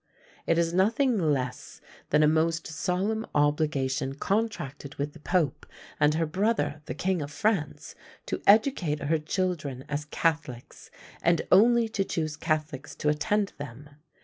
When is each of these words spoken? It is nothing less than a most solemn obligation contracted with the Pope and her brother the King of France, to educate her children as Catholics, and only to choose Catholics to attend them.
It 0.47 0.57
is 0.57 0.73
nothing 0.73 1.19
less 1.19 1.79
than 2.09 2.23
a 2.23 2.27
most 2.27 2.65
solemn 2.65 3.23
obligation 3.35 4.15
contracted 4.15 4.95
with 4.95 5.13
the 5.13 5.19
Pope 5.19 5.67
and 5.99 6.15
her 6.15 6.25
brother 6.25 6.81
the 6.85 6.95
King 6.95 7.21
of 7.21 7.29
France, 7.29 7.93
to 8.25 8.41
educate 8.47 9.03
her 9.03 9.19
children 9.19 9.85
as 9.87 10.05
Catholics, 10.05 10.89
and 11.21 11.43
only 11.51 11.87
to 11.89 12.03
choose 12.03 12.35
Catholics 12.35 12.95
to 12.95 13.09
attend 13.09 13.53
them. 13.59 13.91